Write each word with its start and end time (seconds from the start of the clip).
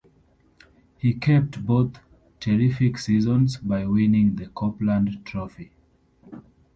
He 0.97 1.13
capped 1.13 1.63
both 1.63 1.99
terrific 2.39 2.97
seasons 2.97 3.57
by 3.57 3.85
winning 3.85 4.35
the 4.35 4.47
Copeland 4.47 5.23
Trophy. 5.25 5.73